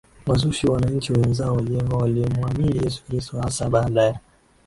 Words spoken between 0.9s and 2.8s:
wenzao waliomuamini